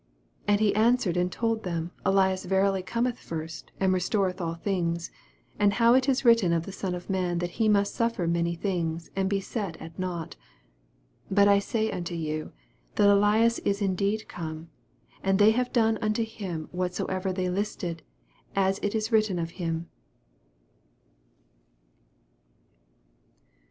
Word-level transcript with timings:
12 0.45 0.45
And 0.47 0.59
he 0.61 0.73
answered 0.75 1.15
and 1.15 1.31
told 1.31 1.61
them, 1.61 1.91
Elias 2.03 2.45
verily 2.45 2.81
cometh 2.81 3.19
first, 3.19 3.71
and 3.79 3.93
restor 3.93 4.31
eth 4.31 4.41
all 4.41 4.55
things; 4.55 5.11
and 5.59 5.73
how 5.73 5.93
it 5.93 6.09
is 6.09 6.25
written 6.25 6.51
of 6.53 6.65
the 6.65 6.71
Son 6.71 6.95
of 6.95 7.07
man, 7.07 7.37
that 7.37 7.51
he 7.61 7.69
must 7.69 7.93
suffer 7.93 8.25
many 8.25 8.55
things, 8.55 9.11
and 9.15 9.29
be 9.29 9.39
set 9.39 9.77
at 9.79 9.99
nought. 9.99 10.37
13 11.29 11.29
But 11.35 11.47
I 11.47 11.61
nay 11.75 11.91
unto 11.91 12.15
you, 12.15 12.51
That 12.95 13.09
Ellas 13.09 13.59
is 13.59 13.79
indeed 13.79 14.27
come, 14.27 14.71
and 15.21 15.37
they 15.37 15.51
have 15.51 15.71
done 15.71 15.99
unto 16.01 16.23
him 16.23 16.67
whatsoever 16.71 17.31
they 17.31 17.47
listed, 17.51 18.01
as 18.55 18.79
it 18.81 18.95
is 18.95 19.11
written 19.11 19.37
Of 19.37 19.51
him. 19.61 19.87